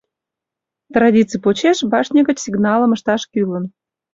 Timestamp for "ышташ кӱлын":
2.95-3.65